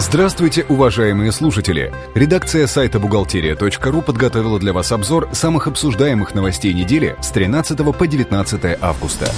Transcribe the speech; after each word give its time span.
Здравствуйте, 0.00 0.64
уважаемые 0.66 1.30
слушатели! 1.30 1.92
Редакция 2.14 2.66
сайта 2.66 2.98
бухгалтерия.ру 2.98 4.00
подготовила 4.00 4.58
для 4.58 4.72
вас 4.72 4.92
обзор 4.92 5.28
самых 5.32 5.66
обсуждаемых 5.66 6.34
новостей 6.34 6.72
недели 6.72 7.16
с 7.20 7.28
13 7.28 7.76
по 7.94 8.06
19 8.06 8.78
августа. 8.80 9.30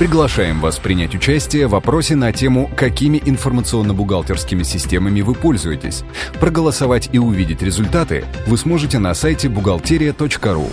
Приглашаем 0.00 0.60
вас 0.60 0.80
принять 0.80 1.14
участие 1.14 1.68
в 1.68 1.70
вопросе 1.70 2.16
на 2.16 2.32
тему 2.32 2.68
«Какими 2.76 3.22
информационно-бухгалтерскими 3.24 4.64
системами 4.64 5.20
вы 5.20 5.36
пользуетесь?». 5.36 6.02
Проголосовать 6.40 7.10
и 7.12 7.18
увидеть 7.20 7.62
результаты 7.62 8.24
вы 8.48 8.58
сможете 8.58 8.98
на 8.98 9.14
сайте 9.14 9.48
бухгалтерия.ру. 9.48 10.70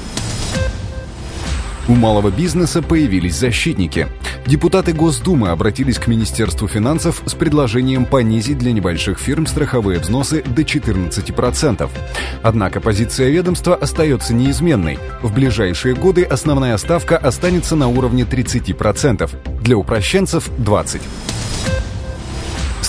У 1.88 1.94
малого 1.94 2.32
бизнеса 2.32 2.82
появились 2.82 3.36
защитники. 3.36 4.08
Депутаты 4.48 4.94
Госдумы 4.94 5.50
обратились 5.50 6.00
к 6.00 6.08
Министерству 6.08 6.70
финансов 6.70 7.22
с 7.26 7.34
предложением 7.34 8.06
понизить 8.06 8.58
для 8.58 8.72
небольших 8.72 9.20
фирм 9.20 9.46
страховые 9.46 10.00
взносы 10.00 10.42
до 10.42 10.62
14%. 10.62 11.90
Однако 12.44 12.80
позиция 12.80 13.30
ведомства 13.30 13.76
остается 13.76 14.34
неизменной. 14.34 15.00
В 15.22 15.34
ближайшие 15.34 15.96
годы 15.96 16.24
основная 16.24 16.78
ставка 16.78 17.18
останется 17.18 17.76
на 17.76 17.90
уровне 17.90 18.24
30%, 18.24 19.30
для 19.62 19.76
упрощенцев– 19.76 20.50
20%. 20.58 21.02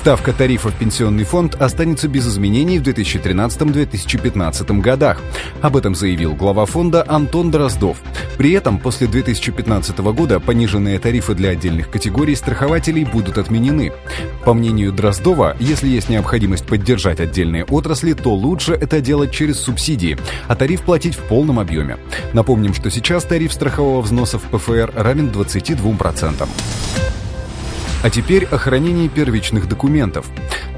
Ставка 0.09 0.33
тарифа 0.33 0.71
в 0.71 0.75
пенсионный 0.75 1.25
фонд 1.25 1.55
останется 1.57 2.09
без 2.09 2.27
изменений 2.27 2.79
в 2.79 2.83
2013-2015 2.83 4.81
годах. 4.81 5.21
Об 5.61 5.77
этом 5.77 5.95
заявил 5.95 6.35
глава 6.35 6.65
фонда 6.65 7.05
Антон 7.07 7.51
Дроздов. 7.51 7.99
При 8.39 8.53
этом 8.53 8.79
после 8.79 9.07
2015 9.07 9.99
года 9.99 10.41
пониженные 10.41 10.99
тарифы 10.99 11.35
для 11.35 11.51
отдельных 11.51 11.91
категорий 11.91 12.37
страхователей 12.37 13.05
будут 13.05 13.37
отменены. 13.37 13.93
По 14.47 14.55
мнению 14.55 14.93
Дроздова, 14.95 15.55
если 15.61 15.89
есть 15.89 16.09
необходимость 16.09 16.65
поддержать 16.65 17.21
отдельные 17.21 17.67
отрасли, 17.67 18.15
то 18.15 18.33
лучше 18.33 18.73
это 18.73 19.03
делать 19.03 19.31
через 19.31 19.61
субсидии, 19.61 20.17
а 20.47 20.57
тариф 20.57 20.85
платить 20.85 21.17
в 21.17 21.23
полном 21.25 21.61
объеме. 21.61 21.99
Напомним, 22.33 22.73
что 22.73 22.91
сейчас 22.91 23.25
тариф 23.25 23.53
страхового 23.53 24.01
взноса 24.01 24.39
в 24.39 24.45
ПФР 24.45 24.91
равен 24.97 25.29
22%. 25.29 26.49
А 28.09 28.11
теперь 28.11 28.47
о 28.47 28.57
хранении 28.57 29.07
первичных 29.07 29.69
документов. 29.69 30.25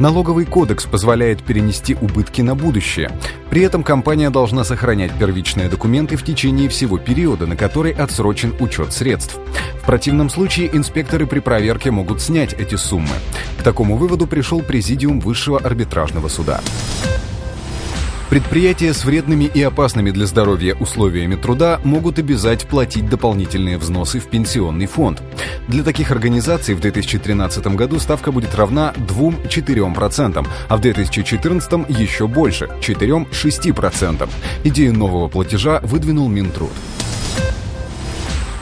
Налоговый 0.01 0.47
кодекс 0.47 0.85
позволяет 0.85 1.45
перенести 1.45 1.95
убытки 1.95 2.41
на 2.41 2.57
будущее. 2.57 3.13
При 3.51 3.63
этом 3.63 3.85
компания 3.85 4.31
должна 4.31 4.65
сохранять 4.65 5.17
первичные 5.17 5.69
документы 5.69 6.17
в 6.17 6.25
течение 6.25 6.69
всего 6.69 6.99
периода, 6.99 7.47
на 7.47 7.55
который 7.55 7.93
отсрочен 7.93 8.57
учет 8.59 8.93
средств. 8.93 9.39
В 9.81 9.87
противном 9.87 10.29
случае 10.29 10.77
инспекторы 10.77 11.25
при 11.25 11.39
проверке 11.39 11.93
могут 11.93 12.21
снять 12.21 12.53
эти 12.55 12.75
суммы. 12.75 13.15
К 13.61 13.63
такому 13.63 13.97
выводу 13.97 14.27
пришел 14.27 14.61
Президиум 14.61 15.21
Высшего 15.21 15.61
арбитражного 15.61 16.27
суда. 16.27 16.61
Предприятия 18.31 18.95
с 18.95 19.05
вредными 19.05 19.51
и 19.53 19.61
опасными 19.61 20.13
для 20.13 20.25
здоровья 20.25 20.77
условиями 20.77 21.35
труда 21.35 21.81
могут 21.83 22.21
обязать 22.21 22.65
платить 22.65 23.09
дополнительные 23.09 23.77
взносы 23.77 24.21
в 24.21 24.29
пенсионный 24.29 24.87
фонд. 24.87 25.21
Для 25.67 25.83
таких 25.83 26.13
организаций 26.13 26.77
в 26.77 26.81
2013 26.81 27.67
году 27.75 27.99
ставка 27.99 28.31
будет 28.31 28.55
равна 28.55 28.95
2-4%, 28.97 30.47
а 30.69 30.77
в 30.77 30.81
2014 30.81 31.89
еще 31.89 32.29
больше– 32.29 32.67
4-6%. 32.81 34.29
Идею 34.63 34.95
нового 34.95 35.27
платежа 35.27 35.81
выдвинул 35.83 36.29
Минтруд. 36.29 36.71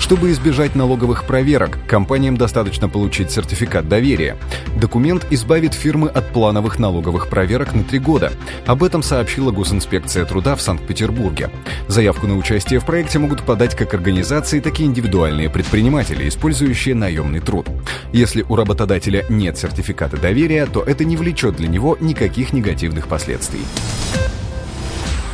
Чтобы 0.09 0.33
избежать 0.33 0.75
налоговых 0.75 1.27
проверок, 1.27 1.77
компаниям 1.87 2.39
достаточно 2.39 2.89
получить 2.89 3.31
сертификат 3.31 3.91
доверия. 3.91 4.39
Документ 4.81 5.27
избавит 5.29 5.75
фирмы 5.75 6.09
от 6.09 6.33
плановых 6.33 6.79
налоговых 6.79 7.29
проверок 7.29 7.75
на 7.75 7.85
три 7.85 7.99
года. 7.99 8.33
Об 8.65 8.83
этом 8.83 9.03
сообщила 9.03 9.51
Госинспекция 9.51 10.25
труда 10.25 10.57
в 10.57 10.63
Санкт-Петербурге. 10.63 11.51
Заявку 11.89 12.27
на 12.27 12.39
участие 12.39 12.81
в 12.81 12.87
проекте 12.87 13.19
могут 13.19 13.43
подать 13.43 13.77
как 13.77 13.93
организации, 13.93 14.61
так 14.61 14.81
и 14.81 14.85
индивидуальные 14.85 15.51
предприниматели, 15.51 16.27
использующие 16.27 16.95
наемный 16.95 17.41
труд. 17.41 17.67
Если 18.11 18.47
у 18.49 18.57
работодателя 18.57 19.27
нет 19.29 19.59
сертификата 19.59 20.17
доверия, 20.17 20.65
то 20.65 20.83
это 20.83 21.05
не 21.05 21.19
влечет 21.19 21.57
для 21.57 21.69
него 21.69 21.99
никаких 22.01 22.55
негативных 22.55 23.09
последствий. 23.09 23.61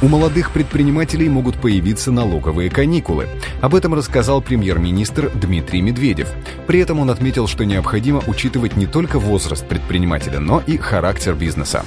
У 0.05 0.07
молодых 0.07 0.51
предпринимателей 0.51 1.31
могут 1.31 1.57
появиться 1.57 2.13
налоговые 2.13 2.69
каникулы. 2.69 3.27
Об 3.63 3.75
этом 3.75 3.95
рассказал 3.95 4.43
премьер-министр 4.43 5.31
Дмитрий 5.35 5.81
Медведев. 5.81 6.31
При 6.67 6.81
этом 6.81 7.01
он 7.01 7.09
отметил, 7.09 7.47
что 7.47 7.65
необходимо 7.65 8.23
учитывать 8.27 8.77
не 8.77 8.85
только 8.85 9.19
возраст 9.19 9.67
предпринимателя, 9.67 10.41
но 10.41 10.63
и 10.67 10.77
характер 10.77 11.35
бизнеса. 11.35 11.87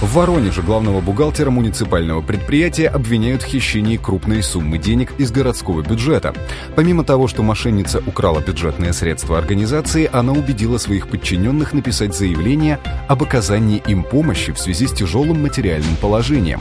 В 0.00 0.14
Воронеже 0.14 0.62
главного 0.62 1.02
бухгалтера 1.02 1.50
муниципального 1.50 2.22
предприятия 2.22 2.88
обвиняют 2.88 3.42
в 3.42 3.44
хищении 3.44 3.98
крупной 3.98 4.42
суммы 4.42 4.78
денег 4.78 5.12
из 5.18 5.30
городского 5.30 5.82
бюджета. 5.82 6.32
Помимо 6.74 7.04
того, 7.04 7.28
что 7.28 7.42
мошенница 7.42 8.02
украла 8.06 8.40
бюджетные 8.40 8.94
средства 8.94 9.36
организации, 9.36 10.08
она 10.10 10.32
убедила 10.32 10.78
своих 10.78 11.06
подчиненных 11.08 11.74
написать 11.74 12.16
заявление 12.16 12.78
об 13.08 13.22
оказании 13.22 13.82
им 13.86 14.02
помощи 14.02 14.52
в 14.52 14.58
связи 14.58 14.86
с 14.86 14.92
тяжелым 14.92 15.42
материальным 15.42 15.96
положением. 15.96 16.60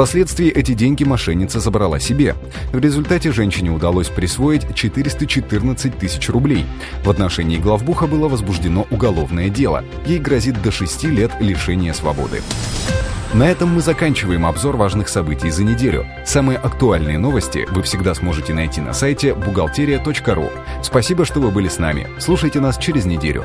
Впоследствии 0.00 0.48
эти 0.48 0.72
деньги 0.72 1.04
мошенница 1.04 1.60
забрала 1.60 2.00
себе. 2.00 2.34
В 2.72 2.78
результате 2.78 3.32
женщине 3.32 3.70
удалось 3.70 4.08
присвоить 4.08 4.74
414 4.74 5.98
тысяч 5.98 6.30
рублей. 6.30 6.64
В 7.04 7.10
отношении 7.10 7.58
главбуха 7.58 8.06
было 8.06 8.26
возбуждено 8.26 8.86
уголовное 8.90 9.50
дело. 9.50 9.84
Ей 10.06 10.18
грозит 10.18 10.62
до 10.62 10.70
6 10.70 11.04
лет 11.04 11.32
лишения 11.40 11.92
свободы. 11.92 12.40
На 13.34 13.50
этом 13.50 13.74
мы 13.74 13.82
заканчиваем 13.82 14.46
обзор 14.46 14.78
важных 14.78 15.10
событий 15.10 15.50
за 15.50 15.64
неделю. 15.64 16.06
Самые 16.24 16.56
актуальные 16.56 17.18
новости 17.18 17.68
вы 17.70 17.82
всегда 17.82 18.14
сможете 18.14 18.54
найти 18.54 18.80
на 18.80 18.94
сайте 18.94 19.34
бухгалтерия.ру. 19.34 20.50
Спасибо, 20.82 21.26
что 21.26 21.40
вы 21.40 21.50
были 21.50 21.68
с 21.68 21.78
нами. 21.78 22.08
Слушайте 22.18 22.58
нас 22.60 22.78
через 22.78 23.04
неделю. 23.04 23.44